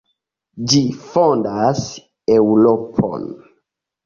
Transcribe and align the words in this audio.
Ĝi 0.71 0.79
fondas 1.09 1.83
Eŭropon. 2.39 3.29